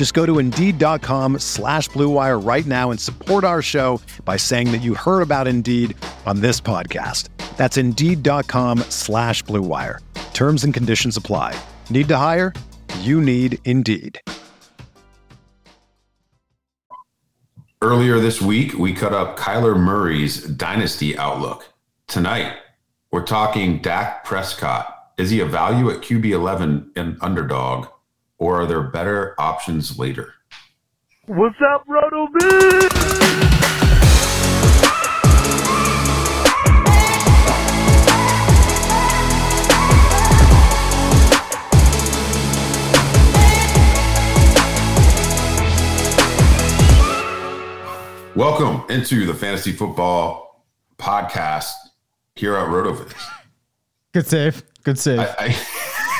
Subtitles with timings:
[0.00, 4.78] Just go to Indeed.com slash BlueWire right now and support our show by saying that
[4.78, 7.28] you heard about Indeed on this podcast.
[7.58, 9.98] That's Indeed.com slash BlueWire.
[10.32, 11.54] Terms and conditions apply.
[11.90, 12.54] Need to hire?
[13.00, 14.18] You need Indeed.
[17.82, 21.74] Earlier this week, we cut up Kyler Murray's dynasty outlook.
[22.06, 22.54] Tonight,
[23.12, 25.12] we're talking Dak Prescott.
[25.18, 27.88] Is he a value at QB 11 and underdog,
[28.40, 30.34] or are there better options later?
[31.26, 32.90] What's up, Roto Biz?
[48.34, 50.64] Welcome into the Fantasy Football
[50.98, 51.74] Podcast
[52.36, 53.12] here at RotoViz.
[54.12, 54.62] Good save.
[54.82, 55.18] Good save.
[55.20, 55.66] I, I,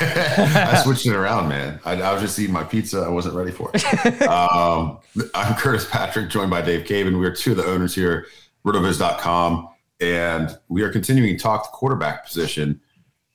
[0.01, 1.79] I switched it around, man.
[1.85, 3.01] I, I, was just eating my pizza.
[3.01, 4.21] I wasn't ready for it.
[4.27, 4.97] um,
[5.33, 7.19] I'm Curtis Patrick, joined by Dave Caban.
[7.19, 8.25] We are two of the owners here,
[8.65, 12.81] rotoviz.com, and we are continuing to talk the quarterback position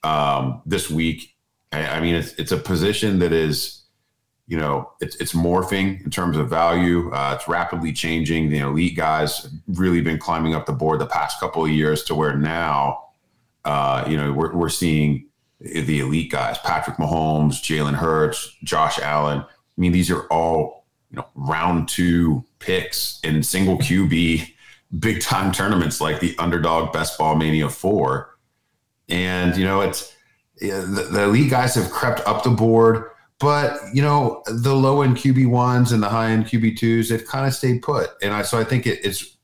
[0.02, 1.36] um, this week.
[1.72, 3.84] I, I mean, it's, it's a position that is
[4.48, 7.10] you know, it's it's morphing in terms of value.
[7.12, 8.48] Uh, it's rapidly changing.
[8.48, 12.14] The elite guys really been climbing up the board the past couple of years to
[12.14, 13.06] where now,
[13.64, 15.26] uh, you know, we're we're seeing
[15.60, 19.40] the elite guys: Patrick Mahomes, Jalen Hurts, Josh Allen.
[19.40, 24.48] I mean, these are all you know round two picks in single QB
[24.98, 28.36] big time tournaments like the Underdog Best Ball Mania Four,
[29.08, 30.14] and you know, it's
[30.60, 35.16] the, the elite guys have crept up the board but you know, the low end
[35.16, 38.10] QB ones and the high end QB twos, they've kind of stayed put.
[38.22, 39.36] And I so I think it, it's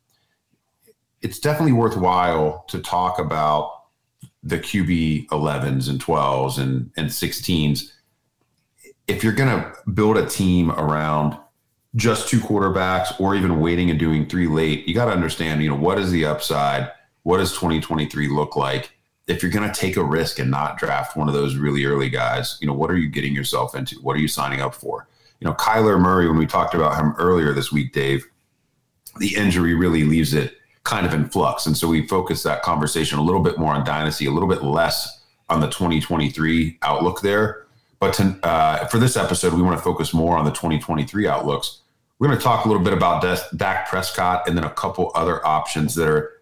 [1.20, 3.81] it's definitely worthwhile to talk about
[4.42, 7.92] the QB 11s and 12s and and 16s.
[9.08, 11.36] If you're going to build a team around
[11.96, 15.68] just two quarterbacks or even waiting and doing three late, you got to understand, you
[15.68, 16.90] know, what is the upside?
[17.24, 18.92] What does 2023 look like?
[19.28, 22.08] if you're going to take a risk and not draft one of those really early
[22.08, 23.96] guys, you know, what are you getting yourself into?
[23.96, 25.06] What are you signing up for?
[25.40, 28.26] You know, Kyler Murray, when we talked about him earlier this week, Dave,
[29.18, 31.66] the injury really leaves it kind of in flux.
[31.66, 34.62] And so we focus that conversation a little bit more on dynasty, a little bit
[34.62, 37.66] less on the 2023 outlook there.
[38.00, 41.82] But to, uh, for this episode, we want to focus more on the 2023 outlooks.
[42.18, 43.22] We're going to talk a little bit about
[43.56, 46.32] Dak Prescott and then a couple other options that are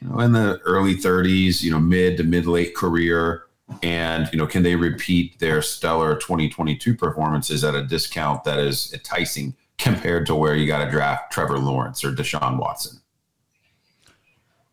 [0.00, 3.44] you know, in the early 30s, you know, mid to mid late career.
[3.82, 8.92] And, you know, can they repeat their stellar 2022 performances at a discount that is
[8.94, 13.00] enticing compared to where you got to draft Trevor Lawrence or Deshaun Watson?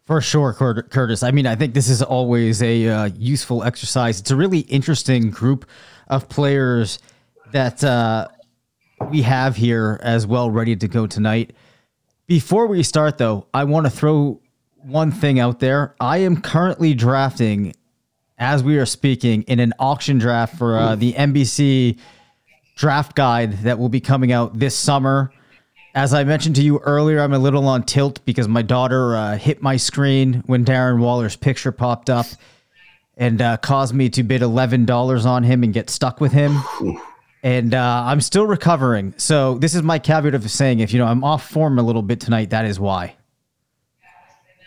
[0.06, 1.24] For sure, Curtis.
[1.24, 4.20] I mean, I think this is always a uh, useful exercise.
[4.20, 5.66] It's a really interesting group
[6.08, 7.00] of players
[7.54, 8.28] that uh,
[9.10, 11.54] we have here as well, ready to go tonight.
[12.28, 14.40] Before we start, though, I want to throw
[14.78, 15.96] one thing out there.
[16.00, 17.74] I am currently drafting,
[18.38, 21.98] as we are speaking, in an auction draft for uh, the NBC
[22.76, 25.32] draft guide that will be coming out this summer.
[25.96, 29.38] As I mentioned to you earlier, I'm a little on tilt because my daughter uh,
[29.38, 32.26] hit my screen when Darren Waller's picture popped up
[33.16, 36.60] and uh, caused me to bid $11 on him and get stuck with him.
[37.44, 39.14] And uh, I'm still recovering.
[39.16, 42.02] So, this is my caveat of saying if you know I'm off form a little
[42.02, 43.16] bit tonight, that is why.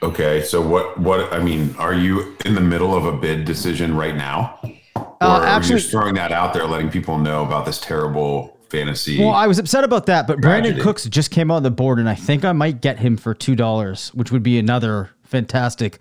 [0.03, 0.97] Okay, so what?
[0.99, 4.61] What I mean, are you in the middle of a bid decision right now,
[4.95, 7.67] uh, or uh, actually, are you just throwing that out there, letting people know about
[7.67, 9.19] this terrible fantasy?
[9.19, 10.79] Well, I was upset about that, but tragedy.
[10.79, 13.35] Brandin Cooks just came on the board, and I think I might get him for
[13.35, 15.99] two dollars, which would be another fantastic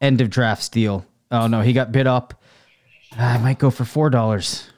[0.00, 1.04] end of draft steal.
[1.30, 2.42] Oh no, he got bid up.
[3.18, 4.68] Ah, I might go for four dollars.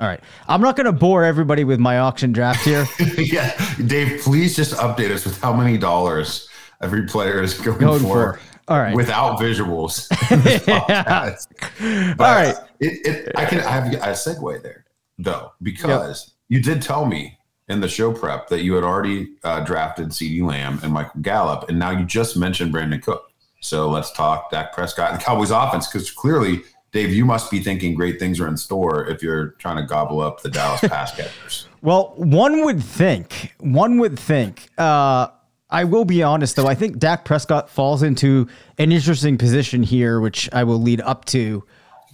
[0.00, 0.20] All right.
[0.46, 2.86] I'm not going to bore everybody with my auction draft here.
[3.18, 3.52] yeah.
[3.84, 6.48] Dave, please just update us with how many dollars
[6.80, 8.34] every player is going, going for.
[8.34, 8.40] for.
[8.68, 8.94] All right.
[8.94, 10.06] without visuals.
[10.68, 12.14] Yeah.
[12.18, 12.54] All right.
[12.80, 14.84] It, it, I can I have a segue there
[15.18, 19.60] though because you did tell me in the show prep that you had already uh,
[19.60, 23.30] drafted CeeDee Lamb and Michael Gallup, and now you just mentioned Brandin Cook.
[23.60, 26.62] So let's talk Dak Prescott and the Cowboys offense because clearly,
[26.92, 30.20] Dave, you must be thinking great things are in store if you're trying to gobble
[30.20, 31.68] up the Dallas pass catchers.
[31.82, 34.68] Well, one would think, one would think.
[34.78, 35.28] Uh,
[35.70, 36.66] I will be honest though.
[36.66, 38.48] I think Dak Prescott falls into
[38.78, 41.64] an interesting position here, which I will lead up to,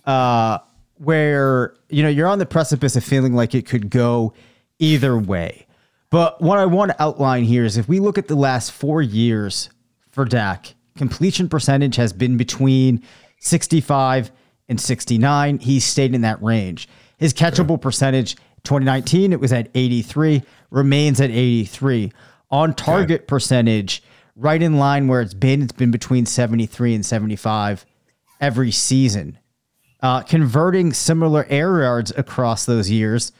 [0.07, 0.59] uh,
[0.97, 4.33] where you know you're on the precipice of feeling like it could go
[4.79, 5.67] either way.
[6.11, 9.03] But what I want to outline here is if we look at the last four
[9.03, 9.71] years
[10.11, 13.03] for Dak, completion percentage has been between
[13.41, 14.31] 65
[14.69, 15.59] and 69.
[15.59, 16.89] He's stayed in that range.
[17.19, 22.13] His catchable percentage, 2019, it was at 83, remains at 83.
[22.51, 24.03] On target percentage,
[24.37, 27.85] right in line where it's been, it's been between 73 and 75
[28.41, 29.39] every season.
[30.05, 33.33] Uh, converting similar air yards across those years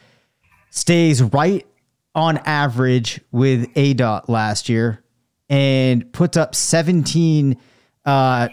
[0.71, 1.67] stays right
[2.15, 5.05] on average with aDOT last year
[5.51, 7.59] and puts up 17
[8.07, 8.49] uh,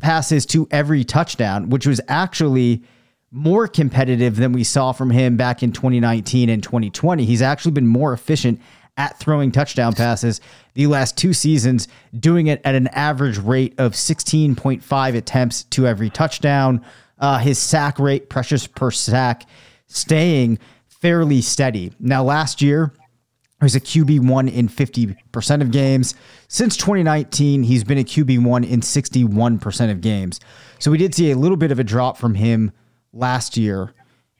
[0.00, 2.82] passes to every touchdown, which was actually
[3.30, 7.26] more competitive than we saw from him back in 2019 and 2020.
[7.26, 8.58] He's actually been more efficient
[8.96, 10.40] at throwing touchdown passes
[10.72, 11.88] the last two seasons,
[12.18, 16.82] doing it at an average rate of 16.5 attempts to every touchdown.
[17.24, 19.48] Uh, his sack rate, pressures per sack,
[19.86, 21.90] staying fairly steady.
[21.98, 22.92] Now, last year,
[23.60, 26.14] he was a QB1 in 50% of games.
[26.48, 30.38] Since 2019, he's been a QB1 in 61% of games.
[30.78, 32.72] So we did see a little bit of a drop from him
[33.14, 33.94] last year.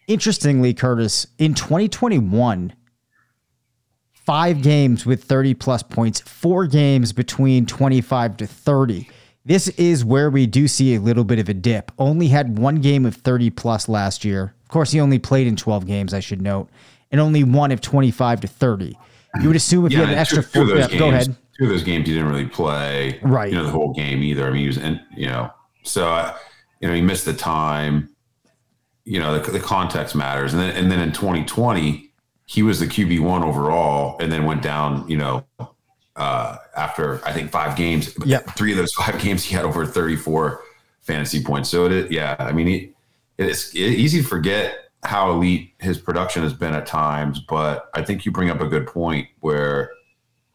[0.06, 2.74] Interestingly, Curtis, in 2021,
[4.12, 9.08] five games with 30 plus points, four games between 25 to 30.
[9.46, 11.92] This is where we do see a little bit of a dip.
[11.98, 14.54] Only had one game of 30 plus last year.
[14.62, 16.70] Of course, he only played in 12 games, I should note,
[17.12, 18.98] and only one of 25 to 30.
[19.42, 21.36] You would assume if you had an extra two, two four, those yeah, go ahead.
[21.58, 23.50] Two of those games he didn't really play, Right.
[23.50, 24.46] You know, the whole game either.
[24.46, 25.50] I mean, he was in, you know,
[25.82, 26.36] so uh,
[26.80, 28.08] you know he missed the time.
[29.04, 32.10] You know, the, the context matters, and then and then in 2020
[32.46, 35.08] he was the QB one overall, and then went down.
[35.08, 35.46] You know,
[36.16, 38.50] uh, after I think five games, Yep.
[38.56, 40.60] three of those five games he had over 34
[41.02, 41.68] fantasy points.
[41.68, 42.92] So it, is- yeah, I mean, he,
[43.38, 48.24] it's easy to forget how elite his production has been at times, but I think
[48.24, 49.90] you bring up a good point where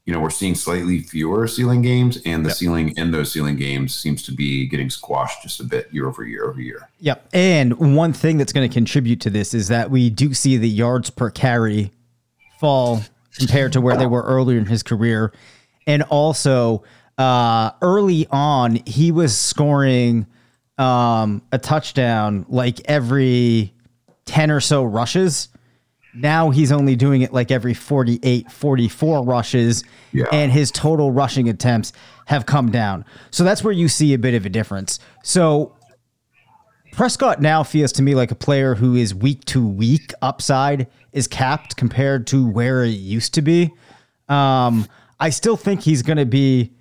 [0.05, 3.93] you know we're seeing slightly fewer ceiling games, and the ceiling in those ceiling games
[3.93, 6.89] seems to be getting squashed just a bit year over year over year.
[7.01, 7.29] Yep.
[7.31, 10.67] And one thing that's going to contribute to this is that we do see the
[10.69, 11.91] yards per carry
[12.59, 13.01] fall
[13.37, 15.31] compared to where they were earlier in his career.
[15.89, 16.83] And also,
[17.17, 20.27] uh, early on, he was scoring
[20.77, 23.73] um, a touchdown like every
[24.25, 25.49] 10 or so rushes.
[26.13, 30.25] Now he's only doing it like every 48, 44 rushes, Yeah.
[30.31, 31.91] and his total rushing attempts
[32.27, 33.03] have come down.
[33.31, 34.99] So that's where you see a bit of a difference.
[35.23, 35.75] So
[36.91, 41.27] Prescott now feels to me like a player who is week to week upside is
[41.27, 43.71] capped compared to where it used to be.
[44.27, 44.87] Um,
[45.19, 46.73] I still think he's going to be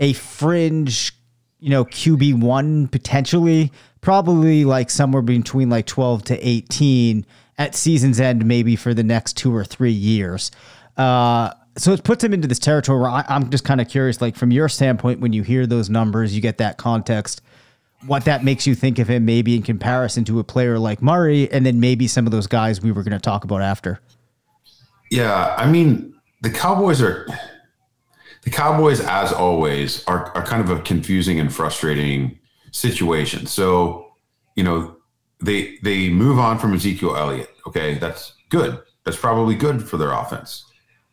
[0.00, 1.12] a fringe,
[1.58, 7.26] you know, QB one potentially, probably like somewhere between like 12 to 18
[7.58, 10.50] at season's end, maybe for the next two or three years.
[10.96, 14.20] Uh, so it puts him into this territory where I, I'm just kind of curious,
[14.20, 17.42] like from your standpoint, when you hear those numbers, you get that context
[18.06, 21.50] what that makes you think of him maybe in comparison to a player like Murray
[21.50, 24.00] and then maybe some of those guys we were going to talk about after.
[25.10, 27.26] Yeah, I mean, the Cowboys are
[28.42, 32.38] the Cowboys, as always, are are kind of a confusing and frustrating
[32.70, 33.46] situation.
[33.46, 34.12] So,
[34.56, 34.96] you know,
[35.40, 37.50] they they move on from Ezekiel Elliott.
[37.66, 38.80] Okay, that's good.
[39.04, 40.64] That's probably good for their offense.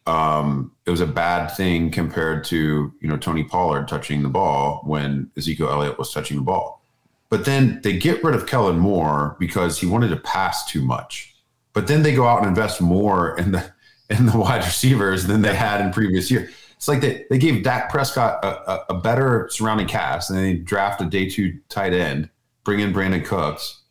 [0.08, 4.82] Um, it was a bad thing compared to you know Tony Pollard touching the ball
[4.86, 6.84] when Ezekiel Elliott was touching the ball.
[7.29, 11.36] But then they get rid of Kellen Moore because he wanted to pass too much.
[11.74, 13.74] But then they go out and invest more in the
[14.10, 16.50] in the wide receivers than they had in previous year.
[16.75, 20.53] It's like they, they gave Dak Prescott a, a, a better surrounding cast, and they
[20.53, 22.29] draft a day two tight end,
[22.63, 23.82] bring in Brandin Cooks,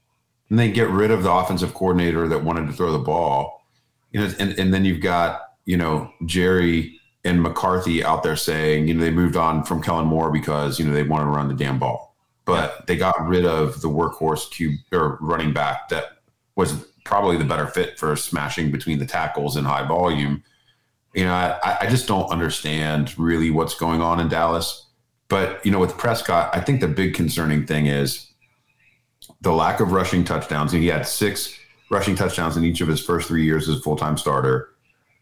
[0.50, 3.66] and they get rid of the offensive coordinator that wanted to throw the ball.
[4.12, 8.86] You know, and, and then you've got, you know, Jerry and McCarthy out there saying,
[8.86, 11.48] you know, they moved on from Kellen Moore because, you know, they want to run
[11.48, 12.14] the damn ball.
[12.44, 16.18] But they got rid of the workhorse cube or running back that
[16.54, 20.44] was probably the better fit for smashing between the tackles in high volume.
[21.14, 24.86] You know, I, I just don't understand really what's going on in Dallas.
[25.28, 28.30] But, you know, with Prescott, I think the big concerning thing is
[29.40, 30.72] the lack of rushing touchdowns.
[30.72, 31.56] He had six
[31.90, 34.70] rushing touchdowns in each of his first three years as a full time starter.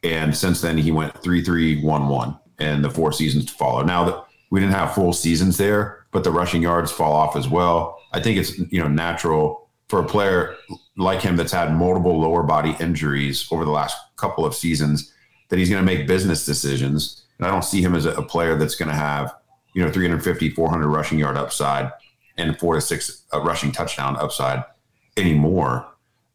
[0.03, 3.83] And since then, he went 3 3 1 1 in the four seasons to follow.
[3.83, 7.49] Now, that we didn't have full seasons there, but the rushing yards fall off as
[7.49, 7.99] well.
[8.13, 10.57] I think it's, you know, natural for a player
[10.97, 15.12] like him that's had multiple lower body injuries over the last couple of seasons
[15.53, 17.25] that he's going to make business decisions.
[17.37, 19.35] And I don't see him as a, player that's going to have,
[19.75, 21.93] you know, 350, 400 rushing yard upside
[22.39, 24.65] and four to six uh, rushing touchdown upside
[25.19, 25.87] anymore.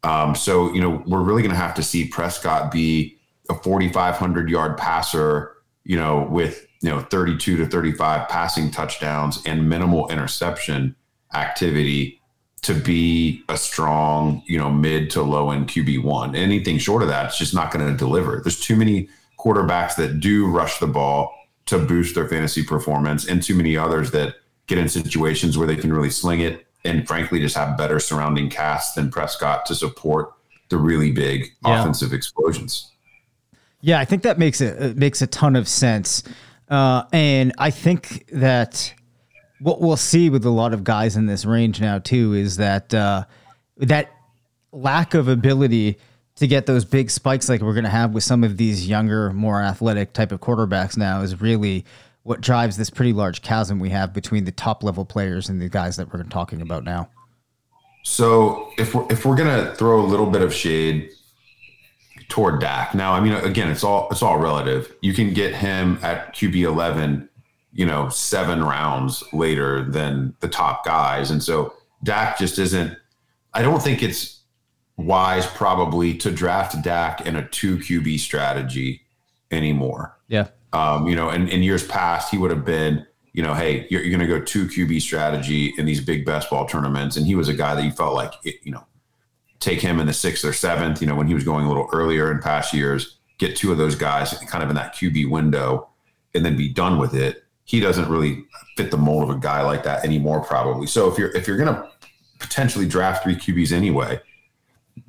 [0.04, 3.18] Um, so, you know, we're really going to have to see Prescott be
[3.50, 9.68] a 4,500 yard passer, you know, with, you know, 32 to 35 passing touchdowns and
[9.68, 10.96] minimal interception
[11.34, 12.17] activity
[12.68, 16.36] to be a strong, you know, mid to low end QB1.
[16.36, 18.42] Anything short of that, it's just not going to deliver.
[18.44, 19.08] There's too many
[19.40, 21.34] quarterbacks that do rush the ball
[21.68, 24.36] to boost their fantasy performance and too many others that
[24.68, 28.50] get in situations where they can really sling it and frankly just have better surrounding
[28.50, 30.34] cast than Prescott to support
[30.68, 31.80] the really big yeah.
[31.80, 32.92] offensive explosions.
[33.80, 36.24] Yeah, I think that makes a makes a ton of sense.
[36.68, 38.94] Uh, and I think that
[39.60, 42.94] what we'll see with a lot of guys in this range now too is that
[42.94, 43.26] uh,
[43.78, 44.12] that
[44.72, 45.98] lack of ability
[46.36, 49.34] to get those big spikes like we're going to have with some of these younger,
[49.34, 51.84] more athletic type of quarterbacks now is really
[52.24, 55.70] what drives this pretty large chasm we have between the top level players and the
[55.70, 57.10] guys that we're talking about now.
[58.04, 61.10] So if we're if we're gonna throw a little bit of shade
[62.30, 64.94] toward Dak, now I mean again it's all it's all relative.
[65.02, 67.27] You can get him at QB eleven,
[67.78, 72.98] you know, seven rounds later than the top guys, and so Dak just isn't.
[73.54, 74.42] I don't think it's
[74.98, 79.02] wise probably to draft Dak in a two QB strategy
[79.52, 80.18] anymore.
[80.28, 80.48] Yeah.
[80.74, 84.02] Um, you know, and in years past, he would have been, you know, hey, you're,
[84.02, 87.16] you're going to go two QB strategy in these big best ball tournaments.
[87.16, 88.86] And he was a guy that you felt like, it, you know,
[89.60, 91.88] take him in the sixth or seventh, you know, when he was going a little
[91.94, 95.90] earlier in past years, get two of those guys kind of in that QB window
[96.36, 97.44] and then be done with it.
[97.68, 98.46] He doesn't really
[98.76, 100.88] fit the mold of a guy like that anymore, probably.
[100.88, 101.88] So if you're if you're to
[102.40, 104.20] potentially draft three QBs anyway,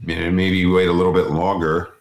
[0.03, 1.95] maybe wait a little bit longer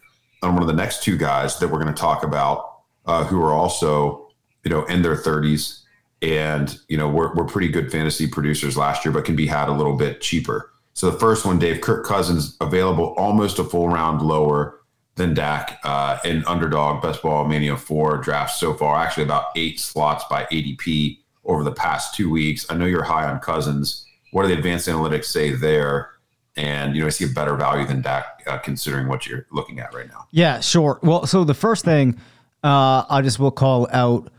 [0.43, 3.41] on one of the next two guys that we're going to talk about uh, who
[3.41, 4.29] are also,
[4.63, 5.83] you know, in their 30s.
[6.21, 9.69] And, you know, we're, we're pretty good fantasy producers last year, but can be had
[9.69, 10.71] a little bit cheaper.
[10.93, 14.79] So the first one, Dave Kirk Cousins, available almost a full round lower
[15.17, 19.79] than Dak uh, in underdog best ball mania four drafts so far, actually about eight
[19.79, 22.65] slots by ADP over the past two weeks.
[22.69, 24.05] I know you're high on Cousins.
[24.31, 26.11] What do the advanced analytics say there?
[26.55, 29.79] And you know, I see a better value than Dak uh, considering what you're looking
[29.79, 30.27] at right now.
[30.31, 30.99] Yeah, sure.
[31.03, 32.17] Well, so the first thing
[32.63, 34.29] uh, I just will call out.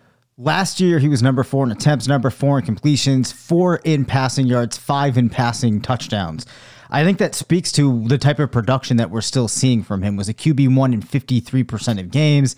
[0.40, 4.46] Last year, he was number four in attempts, number four in completions, four in passing
[4.46, 6.46] yards, five in passing touchdowns.
[6.90, 10.16] I think that speaks to the type of production that we're still seeing from him.
[10.16, 12.56] Was a QB one in 53% of games.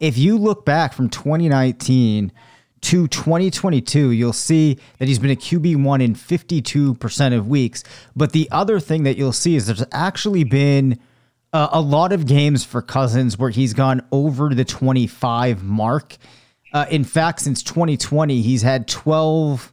[0.00, 2.32] If you look back from 2019
[2.80, 7.84] to 2022, you'll see that he's been a QB one in 52% of weeks.
[8.14, 10.98] But the other thing that you'll see is there's actually been
[11.52, 16.16] uh, a lot of games for Cousins where he's gone over the 25 mark.
[16.72, 19.72] Uh, in fact, since 2020, he's had 12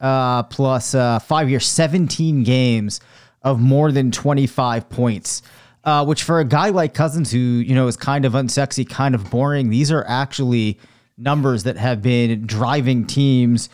[0.00, 3.00] uh, plus uh, five years, 17 games
[3.42, 5.42] of more than 25 points.
[5.82, 9.14] Uh, which for a guy like Cousins, who you know is kind of unsexy, kind
[9.14, 10.78] of boring, these are actually
[11.16, 13.70] numbers that have been driving teams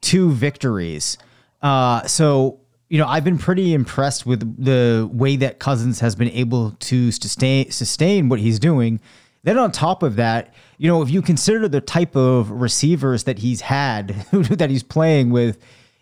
[0.00, 1.18] to victories.
[1.60, 2.60] Uh, so
[2.90, 7.12] you know, I've been pretty impressed with the way that Cousins has been able to
[7.12, 9.00] sustain sustain what he's doing.
[9.44, 13.38] Then on top of that, you know, if you consider the type of receivers that
[13.38, 15.58] he's had, that he's playing with,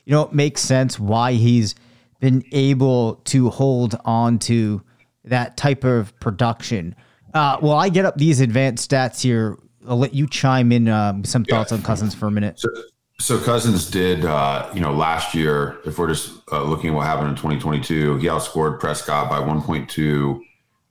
[0.06, 1.74] you know, it makes sense why he's
[2.20, 4.82] been able to hold on to
[5.24, 6.94] that type of production.
[7.34, 9.58] Uh, well, I get up these advanced stats here.
[9.86, 11.78] I'll let you chime in uh, some thoughts yeah.
[11.78, 12.58] on Cousins for a minute.
[12.58, 12.68] So,
[13.20, 15.78] so Cousins did, uh, you know, last year.
[15.84, 20.40] If we're just uh, looking at what happened in 2022, he outscored Prescott by 1.2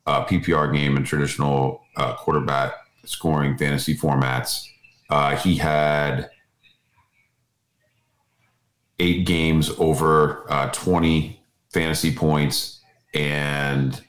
[0.05, 2.73] uh, PPR game in traditional uh, quarterback
[3.05, 4.67] scoring fantasy formats.
[5.09, 6.29] Uh, he had
[8.99, 11.39] eight games over uh, 20
[11.69, 12.79] fantasy points
[13.13, 14.01] and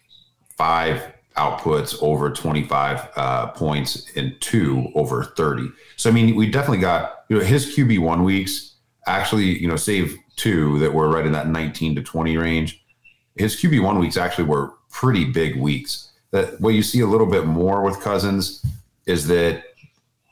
[0.57, 5.69] five outputs over 25 uh, points and two over 30.
[5.97, 8.75] So, I mean, we definitely got, you know, his QB1 weeks
[9.07, 12.85] actually, you know, save two that were right in that 19 to 20 range.
[13.37, 16.11] His QB1 weeks actually were pretty big weeks.
[16.33, 18.65] That what you see a little bit more with Cousins
[19.07, 19.63] is that,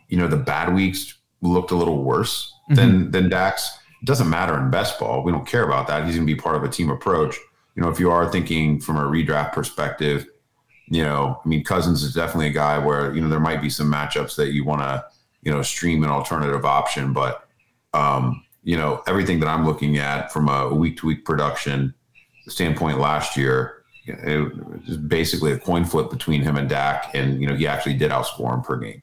[0.09, 4.57] you know, the bad weeks looked a little worse then than Dak's it doesn't matter
[4.57, 5.23] in best ball.
[5.23, 6.07] We don't care about that.
[6.07, 7.37] He's going to be part of a team approach.
[7.75, 10.27] You know, if you are thinking from a redraft perspective,
[10.89, 13.69] you know, I mean, Cousins is definitely a guy where you know there might be
[13.69, 15.05] some matchups that you want to
[15.43, 17.49] you know stream an alternative option, but
[17.93, 21.93] um, you know everything that I'm looking at from a week to week production
[22.47, 24.53] standpoint last year, it
[24.87, 28.13] was basically a coin flip between him and Dak, and you know he actually did
[28.13, 29.03] outscore him per game.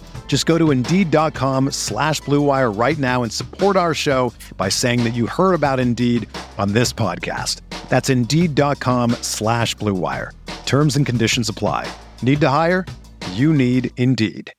[0.27, 5.13] Just go to Indeed.com slash BlueWire right now and support our show by saying that
[5.13, 7.59] you heard about Indeed on this podcast.
[7.89, 10.31] That's Indeed.com slash BlueWire.
[10.65, 11.91] Terms and conditions apply.
[12.21, 12.85] Need to hire?
[13.33, 14.53] You need Indeed.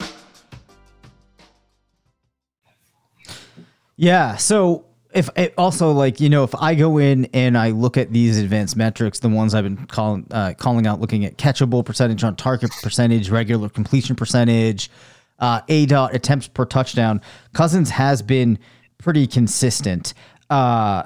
[3.97, 4.37] Yeah.
[4.37, 8.12] So if it also like you know if I go in and I look at
[8.12, 12.25] these advanced metrics, the ones I've been calling uh, calling out, looking at catchable percentage
[12.25, 14.90] on target percentage, regular completion percentage,
[15.43, 17.21] uh, aDOT attempts per touchdown,
[17.53, 18.59] Cousins has been
[18.97, 20.15] pretty consistent.
[20.49, 21.03] Uh,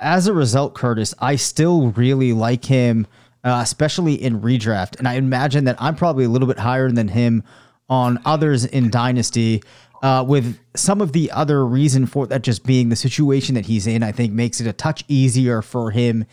[0.00, 3.06] as a result, Curtis, I still really like him,
[3.44, 7.08] uh, especially in redraft, and I imagine that I'm probably a little bit higher than
[7.08, 7.44] him
[7.88, 9.62] on others in Dynasty.
[10.02, 13.86] Uh, with some of the other reason for that just being the situation that he's
[13.86, 16.24] in, I think makes it a touch easier for him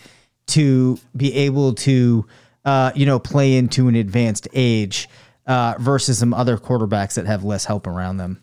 [0.47, 2.25] to be able to,
[2.65, 5.07] uh, you know, play into an advanced age
[5.47, 8.41] uh, versus some other quarterbacks that have less help around them.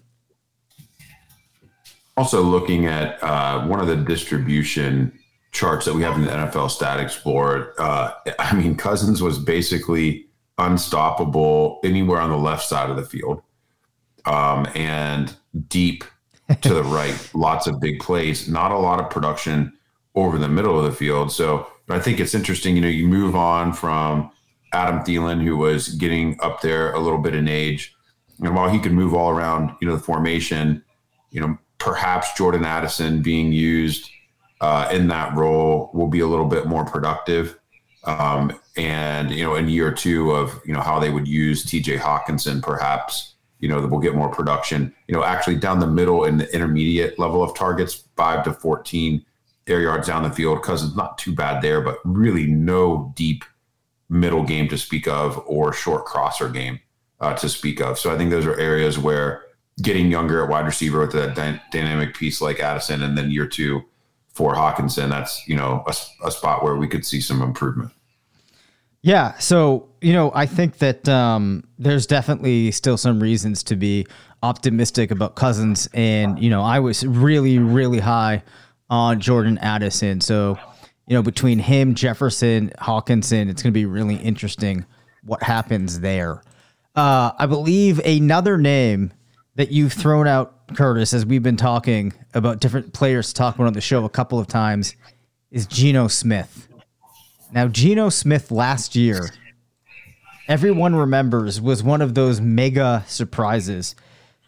[2.17, 5.17] Also, looking at uh, one of the distribution
[5.53, 10.27] charts that we have in the NFL Stat Explorer, uh, I mean, Cousins was basically
[10.59, 13.41] unstoppable anywhere on the left side of the field
[14.25, 15.35] um, and
[15.69, 16.05] deep
[16.63, 17.31] to the right.
[17.35, 19.73] Lots of big plays, not a lot of production
[20.15, 21.31] over the middle of the field.
[21.31, 22.75] So I think it's interesting.
[22.75, 24.31] You know, you move on from
[24.73, 27.95] Adam Thielen, who was getting up there a little bit in age,
[28.41, 30.85] and while he could move all around, you know, the formation,
[31.31, 34.09] you know, perhaps Jordan Addison being used
[34.61, 37.59] uh, in that role will be a little bit more productive.
[38.05, 41.97] Um, and you know, in year two of you know how they would use T.J.
[41.97, 44.95] Hockenson, perhaps you know, that will get more production.
[45.07, 49.25] You know, actually down the middle in the intermediate level of targets, five to 14
[49.67, 50.63] air yards down the field.
[50.63, 53.45] Cousins not too bad there, but really no deep
[54.09, 56.81] middle game to speak of or short crosser game
[57.21, 57.99] uh, to speak of.
[57.99, 59.45] So I think those are areas where
[59.83, 63.47] getting younger at wide receiver with a dy- dynamic piece like Addison and then year
[63.47, 63.83] two
[64.33, 67.91] for Hockenson, that's, you know, a, a spot where we could see some improvement.
[69.03, 69.37] Yeah.
[69.39, 74.07] So, you know, I think that um, there's definitely still some reasons to be
[74.43, 75.89] optimistic about Cousins.
[75.93, 78.43] And, you know, I was really, really high
[78.91, 80.21] on Jordan Addison.
[80.21, 80.59] So,
[81.09, 84.85] you know, between him, Jefferson, Hockenson, it's going to be really interesting
[85.25, 86.43] what happens there.
[86.95, 89.13] Uh, I believe another name
[89.55, 93.67] that you've thrown out, Curtis, as we've been talking about different players to talk about
[93.67, 94.95] on the show a couple of times,
[95.51, 96.69] is Geno Smith.
[97.53, 99.31] Now, Geno Smith last year,
[100.47, 103.97] everyone remembers, was one of those mega surprises.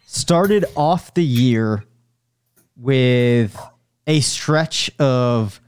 [0.04, 1.84] Started off the year
[2.76, 3.58] with
[4.06, 5.58] a stretch of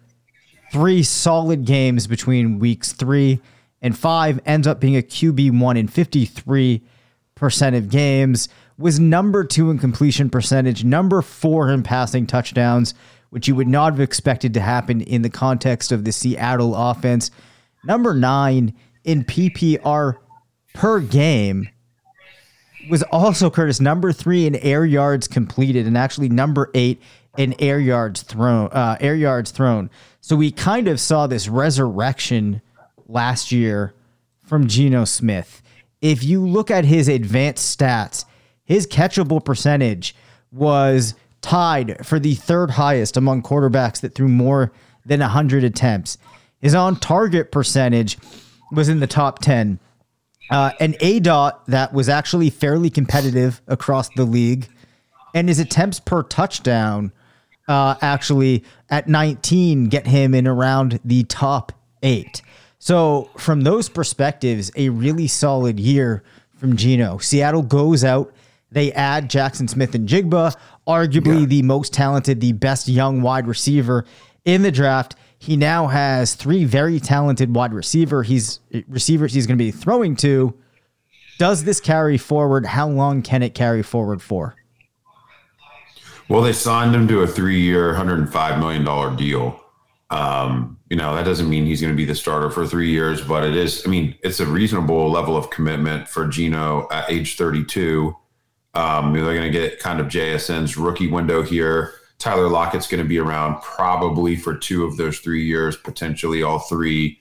[0.72, 3.42] three solid games between weeks three
[3.82, 9.78] and five, ends up being a QB1 in 53% of games, was number two in
[9.78, 12.94] completion percentage, number four in passing touchdowns,
[13.28, 17.30] which you would not have expected to happen in the context of the Seattle offense.
[17.84, 20.16] Number nine in PPR
[20.72, 21.68] per game
[22.88, 27.02] was also Curtis number three in air yards completed and actually number eight
[27.36, 28.68] in air yards thrown.
[28.68, 29.90] Uh, air yards thrown.
[30.20, 32.62] So we kind of saw this resurrection
[33.06, 33.94] last year
[34.44, 35.62] from Geno Smith.
[36.00, 38.24] If you look at his advanced stats,
[38.64, 40.14] his catchable percentage
[40.50, 44.72] was tied for the third highest among quarterbacks that threw more
[45.04, 46.18] than 100 attempts.
[46.60, 48.18] His on target percentage
[48.70, 49.80] was in the top 10.
[50.50, 54.68] Uh, an aDOT that was actually fairly competitive across the league,
[55.34, 57.12] and his attempts per touchdown
[57.72, 62.42] uh, actually at 19 get him in around the top eight.
[62.78, 66.22] So, from those perspectives, a really solid year
[66.56, 67.18] from Geno.
[67.18, 68.34] Seattle goes out,
[68.70, 70.54] they add Jackson Smith-Njigba,
[70.86, 71.46] arguably yeah.
[71.46, 74.04] the most talented, the best young wide receiver
[74.44, 75.14] in the draft.
[75.38, 78.22] He now has three very talented wide receiver.
[78.22, 80.54] He's receivers he's going to be throwing to.
[81.38, 82.66] Does this carry forward?
[82.66, 84.56] How long can it carry forward for?
[86.32, 89.62] Well, they signed him to a three-year, $105 million deal.
[90.08, 93.20] Um, you know, that doesn't mean he's going to be the starter for three years,
[93.20, 97.36] but it is, I mean, it's a reasonable level of commitment for Geno at age
[97.36, 98.16] 32.
[98.72, 101.92] Um, they're going to get kind of JSN's rookie window here.
[102.18, 106.60] Tyler Lockett's going to be around probably for two of those three years, potentially all
[106.60, 107.20] three.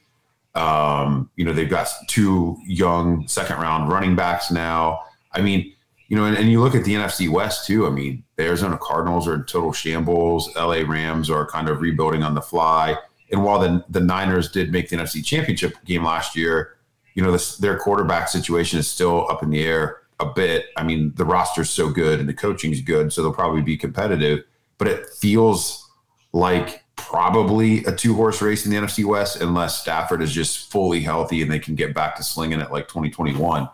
[0.56, 5.02] Um, you know, they've got two young second round running backs now.
[5.34, 5.76] I mean,
[6.12, 7.88] you know, and, and, you look at the NFC West too.
[7.88, 10.54] I mean, the Arizona Cardinals are in total shambles.
[10.56, 12.98] LA Rams are kind of rebuilding on the fly.
[13.32, 16.76] And while the, the Niners did make the NFC Championship game last year,
[17.16, 20.66] you know, this, their quarterback situation is still up in the air a bit.
[20.76, 24.44] I mean, the roster's so good and the coaching's good, so they'll probably be competitive
[24.82, 25.92] but it feels
[26.34, 31.02] like probably a two horse race in the NFC West unless Stafford is just fully
[31.02, 33.70] healthy and they can get back to slinging it like 2021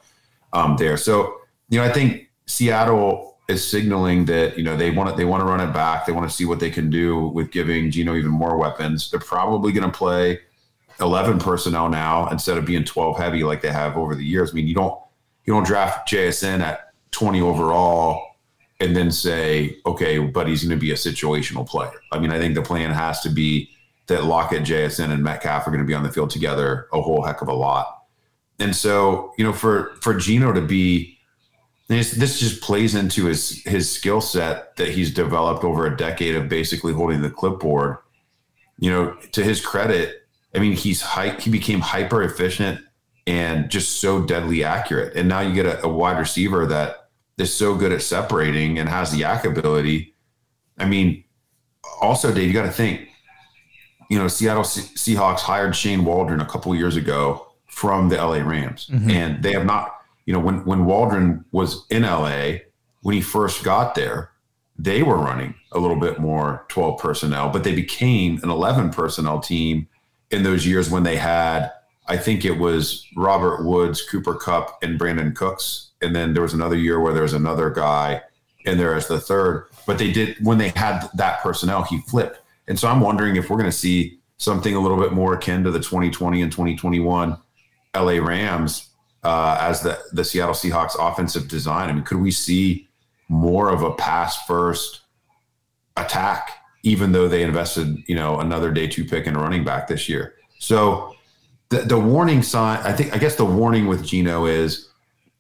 [0.52, 0.98] um, there.
[0.98, 1.38] So,
[1.70, 5.42] you know, I think Seattle is signaling that, you know, they want to, they want
[5.42, 6.06] to run it back.
[6.06, 9.10] They want to see what they can do with giving Geno even more weapons.
[9.10, 10.40] They're probably going to play
[11.00, 14.52] 11 personnel now instead of being 12 heavy like they have over the years.
[14.52, 15.00] I mean, you don't,
[15.46, 18.24] you don't draft JSN at 20 overall
[18.80, 21.94] and then say, okay, but he's going to be a situational player.
[22.12, 23.70] I mean, I think the plan has to be
[24.08, 27.24] that Lockett, JSN, and Metcalf are going to be on the field together a whole
[27.24, 28.06] heck of a lot.
[28.60, 31.17] And so, you know, for for Geno to be,
[31.88, 36.36] this, this just plays into his his skill set that he's developed over a decade
[36.36, 37.98] of basically holding the clipboard.
[38.80, 42.82] You know, to his credit, I mean, he's hy- he became hyper efficient
[43.26, 45.16] and just so deadly accurate.
[45.16, 48.90] And now you get a, a wide receiver that is so good at separating and
[48.90, 50.16] has the YAC ability.
[50.78, 51.24] I mean,
[52.02, 53.10] also, Dave, you got to think,
[54.10, 58.88] you know, Seattle Seahawks hired Shane Waldron a couple years ago from the LA Rams,
[58.88, 59.10] mm-hmm.
[59.12, 59.97] and they have not,
[60.28, 62.58] you know, when when Waldron was in LA
[63.02, 64.30] when he first got there,
[64.78, 69.40] they were running a little bit more 12 personnel, but they became an 11 personnel
[69.40, 69.88] team
[70.30, 71.72] in those years when they had,
[72.08, 76.54] I think it was Robert Woods, Cooper Kupp, and Brandin Cooks and then there was
[76.54, 78.22] another year where there was another guy
[78.66, 79.68] in there as the third.
[79.86, 82.40] But they did when they had that personnel, he flipped.
[82.68, 85.64] And so I'm wondering if we're going to see something a little bit more akin
[85.64, 87.38] to the 2020 and 2021
[87.96, 88.87] LA Rams
[89.24, 91.90] uh, as the the Seattle Seahawks offensive design.
[91.90, 92.88] I mean, could we see
[93.30, 95.02] more of a pass first
[95.98, 96.52] attack,
[96.84, 100.08] even though they invested, you know, another day two pick and a running back this
[100.08, 100.36] year?
[100.60, 101.16] So
[101.70, 104.88] the, the warning sign, I think, I guess the warning with Geno is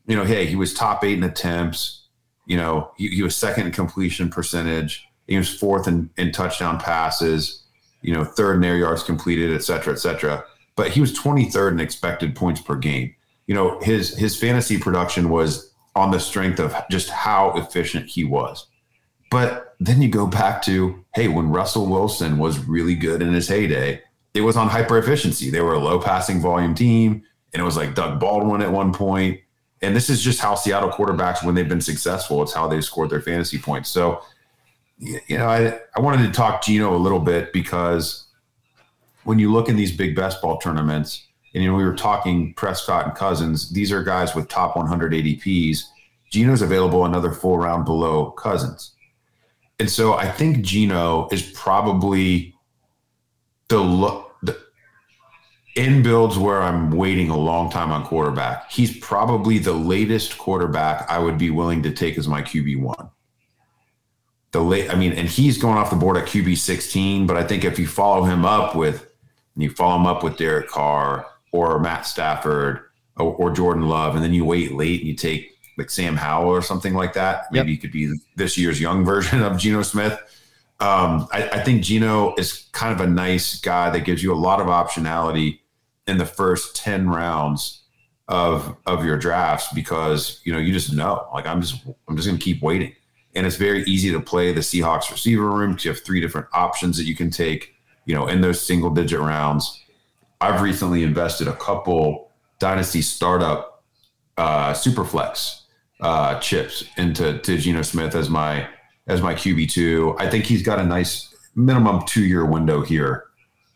[0.07, 2.05] you know, hey, he was top eight in attempts.
[2.45, 5.05] You know, he, he was second in completion percentage.
[5.27, 7.63] He was fourth in, in touchdown passes.
[8.01, 10.43] You know, third in air yards completed, et cetera, et cetera.
[10.75, 13.13] But he was 23rd in expected points per game.
[13.47, 18.23] You know, his his fantasy production was on the strength of just how efficient he
[18.23, 18.67] was.
[19.31, 23.47] But then you go back to, hey, when Russell Wilson was really good in his
[23.47, 24.01] heyday,
[24.33, 25.49] it was on hyper efficiency.
[25.49, 28.93] They were a low passing volume team, and it was like Doug Baldwin at one
[28.93, 29.39] point
[29.81, 33.09] and this is just how Seattle quarterbacks, when they've been successful, it's how they've scored
[33.09, 33.89] their fantasy points.
[33.89, 34.21] So,
[34.97, 38.25] you know, I, I wanted to talk Geno a little bit because
[39.23, 41.26] when you look in these big best ball tournaments,
[41.57, 45.11] and you know, we were talking Prescott and Cousins, these are guys with top 100
[45.11, 45.85] ADPs.
[46.31, 48.91] Geno's available another full round below Cousins.
[49.79, 52.53] And so I think Geno is probably
[53.69, 54.35] the look
[55.75, 61.09] in builds where I'm waiting a long time on quarterback, he's probably the latest quarterback
[61.09, 63.09] I would be willing to take as my QB one.
[64.51, 67.43] The late, I mean, and he's going off the board at QB 16, but I
[67.43, 69.11] think if you follow him up with,
[69.55, 72.81] and you follow him up with Derek Carr or Matt Stafford
[73.17, 76.49] or, or, Jordan Love, and then you wait late and you take like Sam Howell
[76.49, 77.45] or something like that.
[77.51, 77.75] Maybe yep.
[77.75, 80.13] he could be this year's young version of Geno Smith.
[80.79, 84.35] Um, I, I think Geno is kind of a nice guy that gives you a
[84.35, 85.59] lot of optionality
[86.07, 87.83] in the first 10 rounds
[88.27, 92.27] of of your drafts because you know you just know like i'm just i'm just
[92.27, 92.93] going to keep waiting
[93.35, 96.47] and it's very easy to play the seahawks receiver room because you have three different
[96.51, 97.73] options that you can take
[98.05, 99.81] you know in those single digit rounds
[100.41, 103.83] i've recently invested a couple dynasty startup
[104.37, 105.61] uh, superflex
[106.01, 108.67] uh, chips into to Geno Smith as my
[109.07, 110.15] as my QB two.
[110.19, 113.25] I think he's got a nice minimum two year window here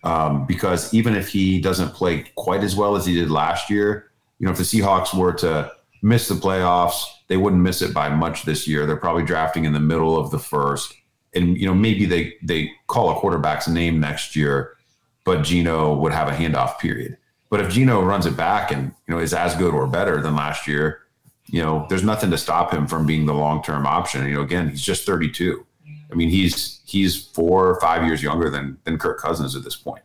[0.04, 4.12] um, because even if he doesn't play quite as well as he did last year,
[4.40, 5.72] you know, if the Seahawks were to
[6.02, 8.86] miss the playoffs, they wouldn't miss it by much this year.
[8.86, 10.94] They're probably drafting in the middle of the first,
[11.34, 14.76] and you know maybe they they call a quarterback's name next year,
[15.32, 17.18] but Geno would have a handoff period.
[17.50, 20.36] But if Geno runs it back and you know is as good or better than
[20.36, 21.04] last year,
[21.46, 24.28] you know there's nothing to stop him from being the long term option.
[24.28, 25.66] You know, again, he's just 32.
[26.12, 29.78] I mean, he's he's four or five years younger than than Kirk Cousins at this
[29.78, 30.04] point.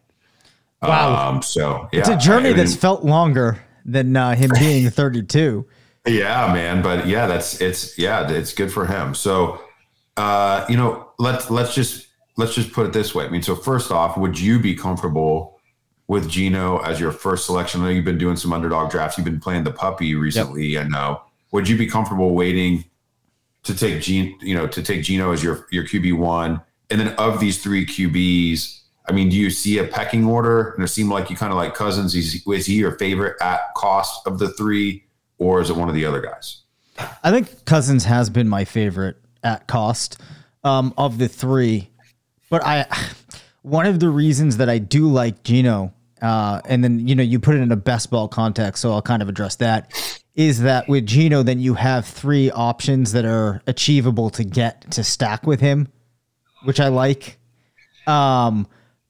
[0.80, 1.30] Wow.
[1.30, 4.90] Um, so yeah, It's a journey I mean, that's felt longer than uh, him being
[4.90, 5.66] 32.
[6.06, 6.82] Yeah, man.
[6.82, 9.12] But yeah, that's it's yeah, it's good for him.
[9.12, 9.60] So
[10.16, 12.05] uh, you know, let's let's just
[12.36, 13.24] let's just put it this way.
[13.24, 15.58] I mean, so first off, would you be comfortable
[16.06, 17.80] with Geno as your first selection?
[17.80, 19.18] I know you've been doing some underdog drafts.
[19.18, 20.78] You've been playing the puppy recently.
[20.78, 21.22] I know.
[21.52, 22.84] Would you be comfortable waiting
[23.64, 27.08] to take Gene, you know, to take Geno as your your QB one, and then
[27.16, 30.72] of these three QBs, I mean, do you see a pecking order?
[30.72, 32.14] And it seemed like you kind of like Cousins.
[32.14, 35.04] Is, is he your favorite at cost of the three,
[35.38, 36.62] or is it one of the other guys?
[37.22, 40.20] I think Cousins has been my favorite at cost
[40.64, 41.90] um, of the three,
[42.50, 42.86] but I
[43.62, 47.40] one of the reasons that I do like Geno, uh, and then you know you
[47.40, 49.92] put it in a best ball context, so I'll kind of address that.
[50.34, 55.02] Is that with Geno, then you have three options that are achievable to get to
[55.02, 55.88] stack with him,
[56.64, 57.38] which I like.
[58.06, 58.68] Um,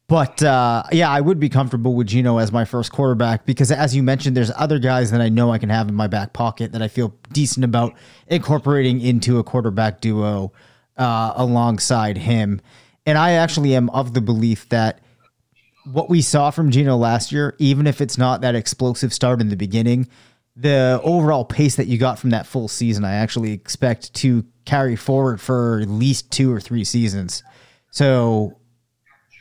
[0.08, 3.94] but uh, yeah, I would be comfortable with Geno as my first quarterback because, as
[3.94, 6.72] you mentioned, there's other guys that I know I can have in my back pocket
[6.72, 7.92] that I feel decent about
[8.28, 10.52] incorporating into a quarterback duo
[10.96, 12.60] uh, alongside him.
[13.06, 15.00] And I actually am of the belief that
[15.84, 19.48] what we saw from Geno last year, even if it's not that explosive start in
[19.48, 20.08] the beginning,
[20.56, 24.96] the overall pace that you got from that full season, I actually expect to carry
[24.96, 27.44] forward for at least two or three seasons.
[27.92, 28.58] So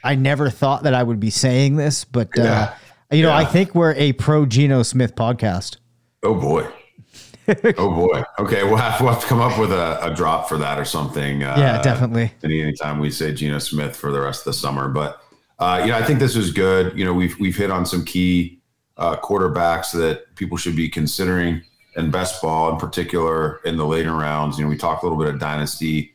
[0.03, 2.75] I never thought that I would be saying this, but uh, Yeah.
[3.11, 5.77] you know, I think we're a pro Geno Smith podcast.
[6.21, 6.67] Oh boy.
[7.77, 8.23] oh boy.
[8.39, 10.85] Okay, we'll have, we'll have to come up with a, a drop for that or
[10.85, 11.43] something.
[11.43, 12.31] Uh, Yeah, definitely.
[12.43, 15.21] Any anytime we say Geno Smith for the rest of the summer, but
[15.59, 16.97] uh, you know, I think this is good.
[16.97, 18.59] You know, we've we've hit on some key
[18.97, 21.61] uh, quarterbacks that people should be considering,
[21.95, 24.57] and best ball in particular in the later rounds.
[24.57, 26.13] You know, we talked a little bit of dynasty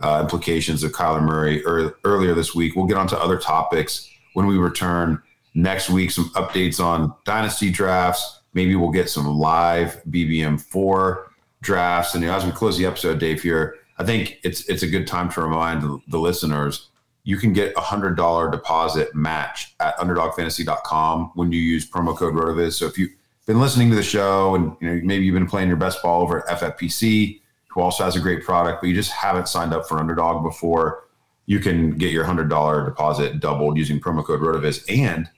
[0.00, 2.74] uh, implications of Kyler Murray ear earlier this week.
[2.74, 5.22] We'll get onto other topics when we return
[5.54, 6.10] next week.
[6.10, 8.39] Some updates on dynasty drafts.
[8.52, 11.30] Maybe we'll get some live BBM four
[11.62, 12.14] drafts.
[12.14, 14.86] And you know, as we close the episode, Dave, here, I think it's it's a
[14.86, 16.88] good time to remind the, listeners
[17.22, 22.34] you can get a hundred dollar deposit match at underdogfantasy.com when you use promo code
[22.34, 22.72] RotoViz.
[22.72, 23.10] So if you've
[23.44, 26.22] been listening to the show and you know maybe you've been playing your best ball
[26.22, 29.86] over at FFPC, who also has a great product, but you just haven't signed up
[29.86, 31.04] for Underdog before,
[31.44, 34.84] you can get your hundred dollar deposit doubled using promo code RotoViz.
[34.88, 35.28] And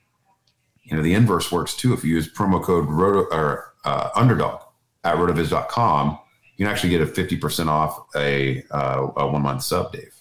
[0.85, 1.93] you know the inverse works too.
[1.93, 4.61] If you use promo code Roto or uh, Underdog
[5.05, 6.19] at rotoviz.com,
[6.57, 10.13] you can actually get a fifty percent off a, uh, a one month sub, Dave.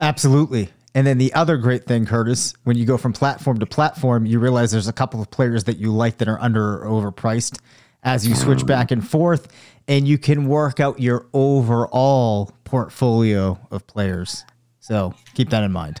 [0.00, 0.70] Absolutely.
[0.96, 4.38] And then the other great thing, Curtis, when you go from platform to platform, you
[4.38, 7.58] realize there's a couple of players that you like that are under or overpriced
[8.04, 9.48] as you switch back and forth,
[9.88, 14.44] and you can work out your overall portfolio of players.
[14.78, 16.00] So keep that in mind.